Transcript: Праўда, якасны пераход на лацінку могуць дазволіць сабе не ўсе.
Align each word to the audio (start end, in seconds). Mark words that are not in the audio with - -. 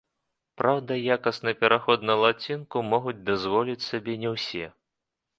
Праўда, 0.59 0.95
якасны 1.15 1.51
пераход 1.59 2.05
на 2.09 2.15
лацінку 2.23 2.81
могуць 2.93 3.21
дазволіць 3.27 3.87
сабе 3.89 4.15
не 4.23 4.33
ўсе. 4.33 4.65